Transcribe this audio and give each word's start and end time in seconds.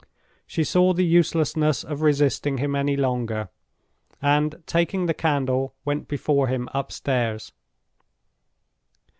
She 0.47 0.63
saw 0.63 0.93
the 0.93 1.05
uselessness 1.05 1.83
of 1.83 2.01
resisting 2.01 2.57
him 2.57 2.73
any 2.75 2.97
longer; 2.97 3.49
and, 4.19 4.63
taking 4.65 5.05
the 5.05 5.13
candle, 5.13 5.75
went 5.85 6.07
before 6.07 6.47
him 6.47 6.67
upstairs. 6.73 7.51